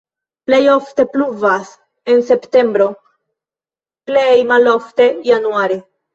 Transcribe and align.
Plej 0.49 0.61
ofte 0.75 1.03
pluvas 1.11 1.69
en 2.13 2.23
septembro, 2.31 2.89
plej 4.11 4.35
malofte 4.55 5.11
januare. 5.33 5.81